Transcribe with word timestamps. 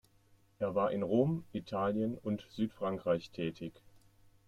Er 0.57 0.73
war 0.73 0.89
in 0.89 1.03
Rom, 1.03 1.43
Italien 1.53 2.17
und 2.17 2.47
Südfrankreich 2.49 3.29
tätig. 3.29 3.71